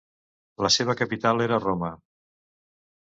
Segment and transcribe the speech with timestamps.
[0.65, 1.93] La seva capital era Roma.